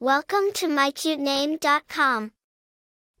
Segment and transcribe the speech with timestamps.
[0.00, 2.30] Welcome to mycutename.com.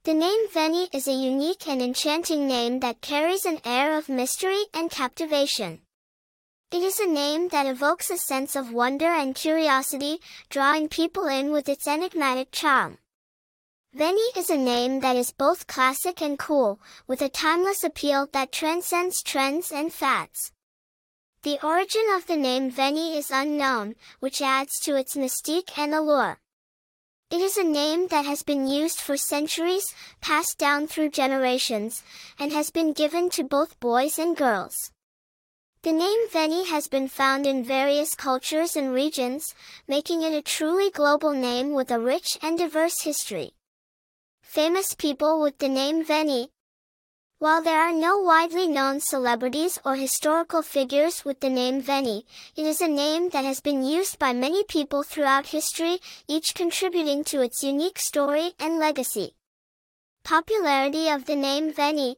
[0.04, 4.62] The name Vennie is a unique and enchanting name that carries an air of mystery
[4.72, 5.80] and captivation.
[6.70, 10.20] It is a name that evokes a sense of wonder and curiosity,
[10.50, 12.98] drawing people in with its enigmatic charm.
[13.92, 18.52] Vennie is a name that is both classic and cool, with a timeless appeal that
[18.52, 20.52] transcends trends and fads.
[21.42, 26.38] The origin of the name Vennie is unknown, which adds to its mystique and allure.
[27.30, 29.84] It is a name that has been used for centuries,
[30.22, 32.02] passed down through generations,
[32.38, 34.74] and has been given to both boys and girls.
[35.82, 39.54] The name Vennie has been found in various cultures and regions,
[39.86, 43.52] making it a truly global name with a rich and diverse history.
[44.42, 46.48] Famous people with the name Vennie.
[47.40, 52.24] While there are no widely known celebrities or historical figures with the name Vennie,
[52.56, 57.22] it is a name that has been used by many people throughout history, each contributing
[57.24, 59.36] to its unique story and legacy.
[60.24, 62.16] Popularity of the name Vennie.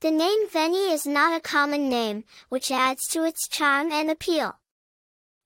[0.00, 4.60] The name Vennie is not a common name, which adds to its charm and appeal.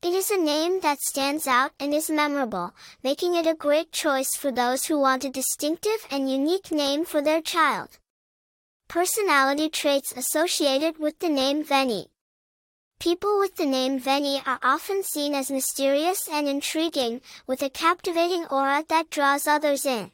[0.02, 4.36] It is a name that stands out and is memorable, making it a great choice
[4.36, 7.98] for those who want a distinctive and unique name for their child.
[8.88, 12.06] Personality traits associated with the name Vennie.
[13.00, 18.46] People with the name Vennie are often seen as mysterious and intriguing, with a captivating
[18.46, 20.12] aura that draws others in.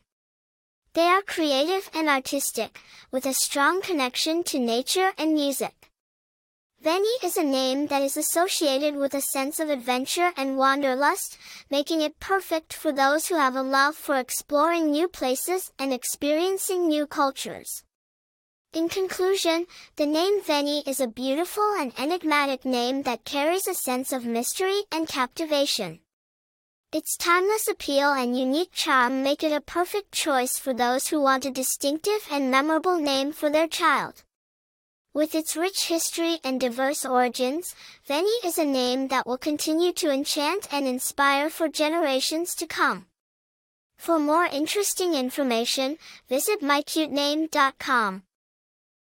[0.95, 5.91] They are creative and artistic, with a strong connection to nature and music.
[6.83, 11.37] Vennie is a name that is associated with a sense of adventure and wanderlust,
[11.71, 16.89] making it perfect for those who have a love for exploring new places and experiencing
[16.89, 17.85] new cultures.
[18.73, 24.13] In conclusion, the name Vennie is a beautiful and enigmatic name that carries a sense
[24.13, 25.99] of mystery and captivation.
[26.93, 31.45] Its timeless appeal and unique charm make it a perfect choice for those who want
[31.45, 34.23] a distinctive and memorable name for their child.
[35.13, 37.75] With its rich history and diverse origins,
[38.09, 43.07] Vennie is a name that will continue to enchant and inspire for generations to come.
[43.99, 48.23] For more interesting information, visit mycutename.com.